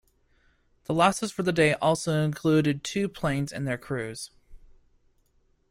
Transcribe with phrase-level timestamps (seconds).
[0.85, 4.31] The losses for the day also included two planes and their crews.